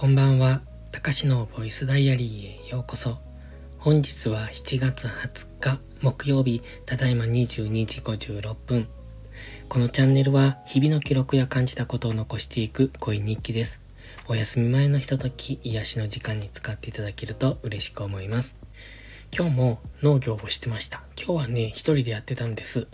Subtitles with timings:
[0.00, 0.60] こんばんは。
[0.92, 3.18] たかしのボイスダイアリーへようこそ。
[3.78, 8.86] 本日は7月20日木曜日、ただいま22時56分。
[9.68, 13.82] このチャンネルは日々の記録や感じたことを残していく恋日記です。
[14.28, 18.56] お休み前のひととき、癒しの時間に使っていただけると嬉しく思います。
[19.36, 21.02] 今日も農業をしてました。
[21.16, 22.82] 今日はね、一人でやってたんです。
[22.82, 22.88] と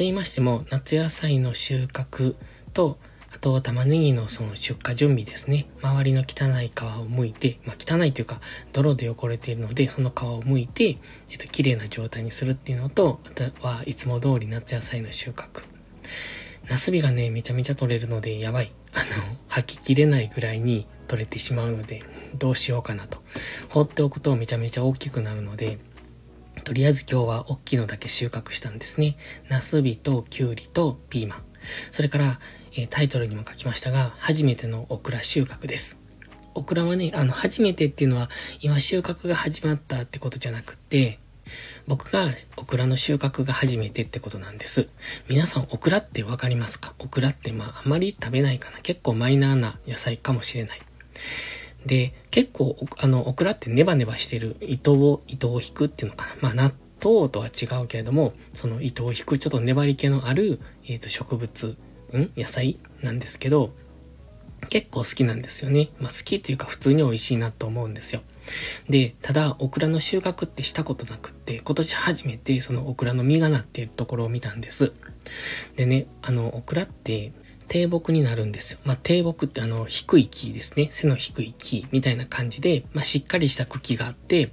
[0.00, 2.34] 言いましても、夏野菜の収穫
[2.74, 2.98] と、
[3.40, 5.66] と、玉ねぎのその出荷準備ですね。
[5.82, 8.40] 周りの汚い皮を剥いて、まあ、汚いというか、
[8.72, 10.98] 泥で汚れているので、その皮を剥いて、
[11.30, 15.62] えっと、綺麗な状態にするっていうのと、あとはいつも通り夏野菜の収穫。
[16.68, 18.70] ナスビがね、めちゃめちゃ取れるので、やばい。
[18.92, 22.04] あの、吐ききれないぐらいに取れてしまうので、
[22.38, 23.22] どうしようかなと。
[23.68, 25.78] 放っておくとめちゃめちゃ大きくなるので、
[26.64, 29.16] とりあえず今日は大きいのだけ収穫したんですね。
[29.48, 31.44] ナスビとキュウリとピーマン。
[31.90, 32.40] それから、
[32.76, 35.98] えタイトルにも書きましたが、初めてのオクラ収穫です。
[36.54, 41.18] オクラはね、あの、初めてっていうのは、今収穫が始まったってことじゃなくて、
[41.86, 44.88] 僕がオクラの収穫が初めてってことなんです。
[45.28, 46.94] 皆さんオクラってわかりますか？
[47.00, 48.78] オクラってまああまり食べないかな。
[48.78, 50.80] 結構マイナーな野菜かもしれない。
[51.86, 56.36] で、結構あのオクラってネバネバしてる糸を、糸を引くっていうのかな。
[56.40, 56.72] まあ納
[57.02, 61.76] 豆とは違うけれども、その糸を引くちょっと粘り気のある、えっ、ー、と植物
[62.18, 62.30] ん？
[62.36, 63.72] 野菜なんですけど、
[64.68, 65.88] 結構好きなんですよね。
[65.98, 68.22] まあ好きっていうか普通に美味しいなと思うんですよ。
[68.88, 74.92] で、ただ、オクラの収穫ってしたことなくって、今年初めてそのオクラの実がなっているところを見たんです。
[75.76, 77.32] でね、あの、オクラって
[77.70, 78.80] 低木になるんですよ。
[78.84, 80.88] まあ、低木ってあの、低い木ですね。
[80.90, 84.46] 背の低い木みたいな感じで、まあ、しっかりした茎があって、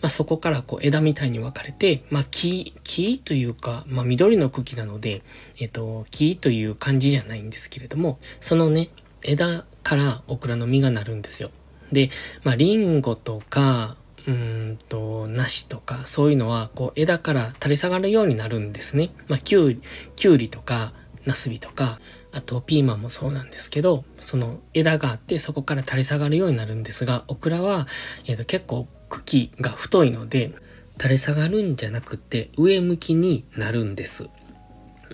[0.00, 5.22] まあ、そこからこう枝みたいに分かれて、まあ、木、木というか、まあ、緑の茎なので、
[5.60, 8.88] えっ、と、木という感じじゃないんですけれども、そのね、
[9.22, 11.50] 枝からオクラの実がなるんですよ。
[11.92, 12.08] で、
[12.42, 13.96] まあ、リンゴとか、
[14.26, 19.10] うんと、梨とか、そういうのは、こう、枝から垂れ下がるようになるんですね。
[19.28, 19.82] まあ、きゅうり、
[20.16, 20.94] きゅうりとか、
[21.26, 22.00] ナスビとか、
[22.32, 27.86] あとピーマンもそうなんですけど、その枝があってそこから垂れ下がるようになるんですが、オクラは、
[28.26, 30.52] えー、と結構茎が太いので、
[30.98, 34.28] 垂れ下がるんじゃなくて上向きになるんです。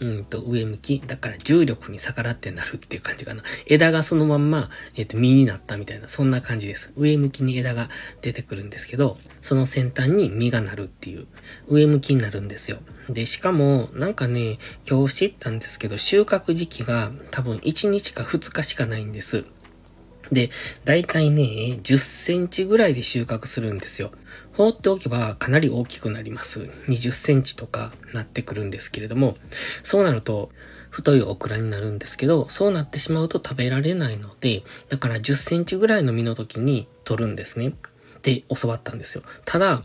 [0.01, 1.03] うんと、上向き。
[1.07, 3.43] だから重力に逆らってなるっていう感じかな。
[3.67, 6.93] 枝がそのまんま、えっ、ー、と、実になったみたいな、そんな感じです。
[6.97, 7.89] 上向きに枝が
[8.23, 11.27] 出てくるんですけど、その先端に実がなるっていう、
[11.67, 12.79] 上向きになるんですよ。
[13.09, 19.45] で、しかも、なんかね、今日知ったんですけど、収穫時期が多分1日か2日しかないんです。
[20.33, 20.51] で、
[20.85, 24.11] だいたいね、10センチぐらいで収穫するんですよ。
[24.53, 26.71] 放っておけばかなり大きくなります。
[26.89, 29.37] 20センチとかなってくるんですけれども、
[29.83, 30.51] そうなると、
[30.91, 37.75] 太いオクラになるんですけど、そうなってしまうと食べられないので、だから10センチぐらいの実の時に取るんですね。
[38.23, 39.23] で、教わったんですよ。
[39.45, 39.83] ただ、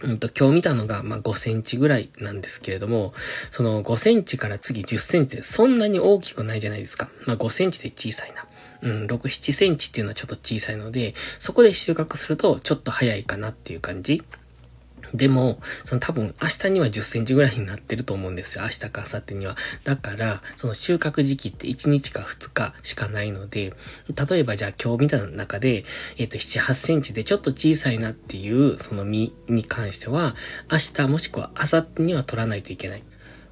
[0.00, 3.12] うんと、今日見たのが、まあ、5センチぐらいなんですけれども、
[3.50, 7.10] その5センチから次10センチでそんなに大きくないじゃないですか。
[7.26, 8.46] まあ、5センチで小さいな。
[8.82, 14.22] うん、6、7センチっていうのはちょっと小さいので、そこで収穫するとちょっと早いかなっていう感じ。
[15.14, 18.64] でも、その多分明日には10センチぐらいになってると思うんですよ。
[18.64, 19.56] 明日か明後日には。
[19.84, 23.72] だから、その収穫時期って1日か2日しかないので、
[24.28, 25.84] 例えばじゃあ今日見たいな中で、
[26.18, 30.34] えっ、と、7、8センチでちょっと小さいなっていう、その実に関しては、
[30.70, 33.02] 明日もしくは明後日には取らないといけない。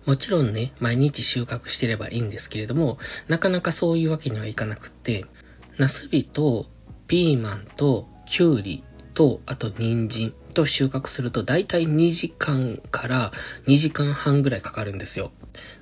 [0.07, 5.27] もちろんね、毎日収穫してればいいんですけれども、なかなかそういうわけにはいかなくって、
[5.79, 6.67] ナスビと
[7.09, 8.85] ピーマンとキュウリ
[9.15, 13.33] と、あと人参と収穫すると大体2時間から
[13.67, 15.33] 2時間半ぐらいかかるんですよ。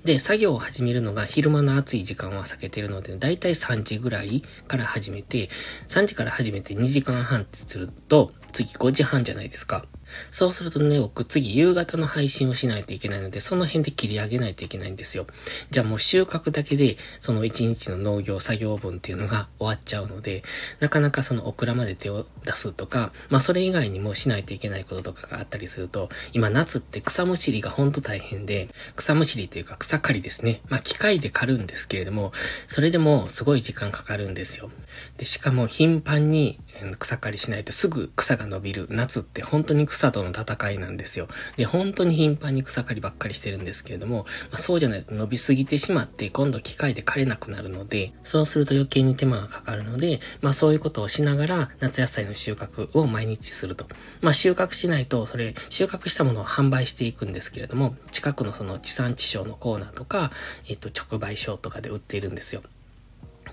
[0.05, 5.51] で、作業を始めるのが昼間の暑い時間は避けてるので、だいたい3時ぐらいから始めて、
[5.89, 9.85] 3時から始めて2時間半ってすると、次5時半じゃないですか。
[10.31, 15.27] そうするとね、僕次夕方の配信をしないといけないので、その辺で切り上げないといけないんですよ。
[15.71, 20.45] じゃあもう収穫だけで、その1日の農業作業分っていうのが終わっちゃうので、
[20.79, 30.61] なかなかそのオクラまで手を出すとか、まあそれ以外にもしないといけないこととかがあったりすると、今夏って草むしりがほんと大変で、草むしりというか草刈りですね。
[30.69, 32.33] まあ機械で刈るんですけれども、
[32.69, 34.71] それでもすごい時間かかるんですよ。
[35.17, 36.61] で、しかも頻繁に
[36.99, 38.87] 草刈りしないとすぐ草が伸びる。
[38.91, 41.29] 夏って本当に草との戦いなんですよ。
[41.57, 53.87] で、本当に頻繁に草刈りばっかりしてるんですけれども、まあ、そうじゃないと伸びすぎてしまって今度機械で刈れなくなるので、そうすると余計に手間がかかるので、まあそういうことをしながら夏野菜の収穫を毎日すると。
[54.21, 60.31] まあ収穫しないと、それ収穫したものを販売していくんですけれども、近くのその地産地消のコーナーとか、
[60.69, 62.63] えっと直売所とかで売っているんですよ。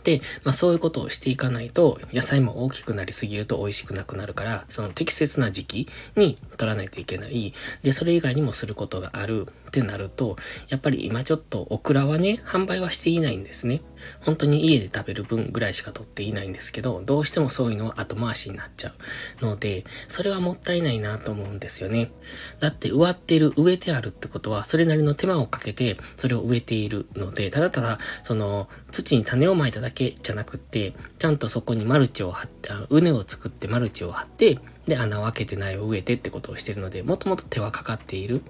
[0.03, 7.53] で、まあそういうことをしていかないと、野菜も大きくなりすぎると美味しくなくなるから、その適切な時期に取らないといけない。
[7.83, 10.37] で、それ以外にもすることがあるってなると、
[10.69, 13.81] やっぱり今ちょっとオクラはね、販売はしていないんですね。
[14.21, 18.93] 本当に家で食べる分ぐらいしか取っていないんですけど、どうしてもそういうのは後回しになっちゃ
[19.41, 22.11] うので、それはもったいないなと思うんですよね。
[22.59, 38.41] だって植わってる、植えてあるってことは、それなりの手間をかけて、それを植えているので、ただただ、その、土に種をまいただけけじゃなくて、ちゃんとそこにマルチを張って、畝を作ってマルチを張って、で、穴を開けて苗を植えてってことをしてるので、もともと手はかかっている。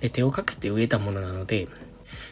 [0.00, 1.68] で、手をかけて植えたものなので、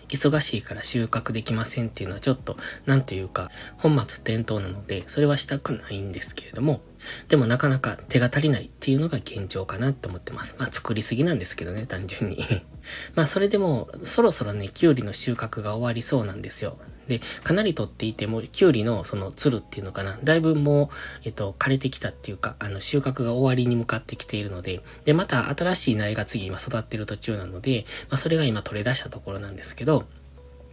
[0.09, 2.57] 忙しいから収穫できませんっていうのはちょっと、
[2.87, 6.81] なんというか、本末転倒なので、それはしたくないんですけれども、
[7.29, 10.57] でもなかなか手が足りないっていうのが現状かなって思ってます。
[10.59, 12.39] まあ作りすぎなんですけどね、単純に
[13.15, 16.79] まあそれでも、そろそろね、キュウリの収穫が終わりそうなんですよ。
[17.09, 20.89] で、かなり取っていても、キュウリのそのつるっていうのかな、だいぶもう、
[21.25, 30.05] えっと、枯れてきたっていうか、あの、収穫が終わりに向かってきているので、で、また新しい苗が次今育ってる途中なので、まあそれが今取れ出したところなんですけど、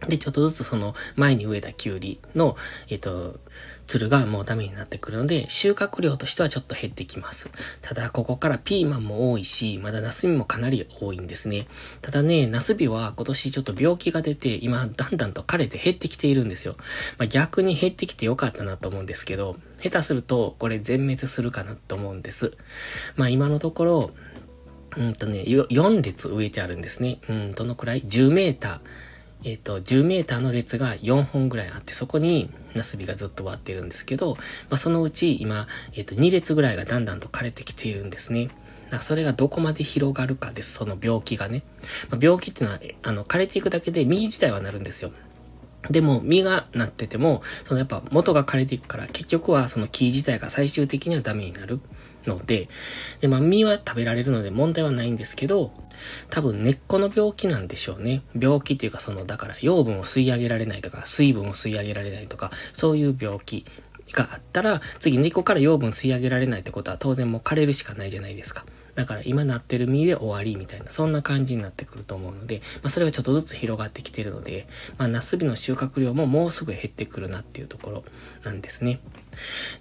[0.08, 2.56] で、ちょっとずつその前に植えたキュウリの、
[2.88, 3.38] えっと、
[3.86, 7.50] つるがもうダメになってくるので、収穫量としてはちょっと減ってきます。
[7.82, 11.66] ただ、ここからピーマンも多いし、まだナスビもかなり多いんですね。
[12.00, 16.76] ただね、ナスビは今年ちょっと病気が出て、今だんだんと枯れて減ってきているんですよ。
[17.18, 22.52] まあ、逆に減ってきてよかったなと思うんですけど、下手するとこれ全滅するかなと思うんです。
[23.16, 24.10] まあ今のところ、
[24.96, 27.18] うんとね、4列植えてあるんですね。
[27.28, 28.80] うん、どのくらい ?10 メーター。
[29.44, 38.48] えっ、ー、と、10メーターの列が4本ぐらいあって、そこにナスビがずっと割ってるんですけど、まあ、そのうち今、えっ、ー、と、2列ぐらいがだんだんと枯れてきているんですね。
[39.00, 41.62] それがどこまで広がるかです、その病気がね。
[42.10, 45.12] まあ、病気っていうのは、あの、枯れていくだけで実自体はなるんですよ。
[45.90, 51.80] でも、実がなってても、そのやっぱ元が枯れていくから、結局はその木自体が最終的にはダメになる。
[52.26, 52.68] ので、
[53.20, 55.72] で、まあ、実は食べられるので問題はないんですけど、
[56.30, 58.22] 多分根っこの病気なんでしょうね。
[58.38, 63.64] 病気っていうかその、だから養分を吸い上げられないとか、水分を吸い上げられないとか、そういう病気
[64.12, 68.64] があったら、次根っこから養分吸い上げられないってことは当然もう枯れるしかないじゃないですか。
[68.94, 74.66] だから今なってる身で終わりみたいな、そんな感じになってくると思うので、まあそれがちょっとずつ広がってきてるので、
[74.98, 78.04] まあナスビの収穫量ももうすぐ減ってくるなっていうところ
[78.44, 79.00] なんですね。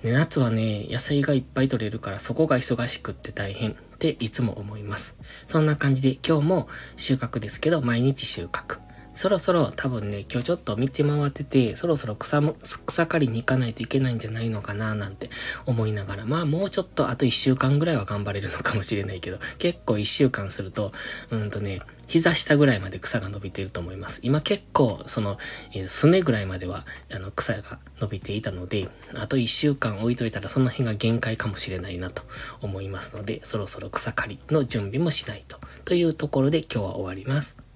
[0.03, 5.17] で夏はね、野菜がいっぱい取れるからそこが忙しくって大変っていつも思います。
[5.45, 8.79] そんな感じで今日も収穫ですけど毎日収穫。
[9.13, 12.55] そろそろ多分ね、今日ちょっと見て回ってて、そろそろ草も、
[12.85, 15.29] 草刈りに行かないといけないんじゃないのかななんて
[15.65, 20.93] 思いながら、まあもうちょっとあと一週間ぐらいは頑張れるのかもしれないけど、結構一週間すると、
[21.29, 24.21] うんとね、膝下ぐらいまで草が伸びていると思います。
[24.23, 25.37] 今結構、その、
[25.73, 32.23] えー、すねぐらいまでは、あの、草が伸びていたので、あと一週間置いといたらその辺が限界かもしれないなと
[32.61, 35.59] 思いますので、そろそろ草刈りの準備もしないと。
[35.85, 37.70] というところで今日は終わります。